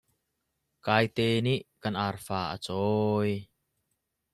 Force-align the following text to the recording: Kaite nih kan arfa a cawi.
Kaite 0.85 1.27
nih 1.45 1.61
kan 1.83 1.95
arfa 2.07 2.39
a 2.53 2.55
cawi. 2.65 3.33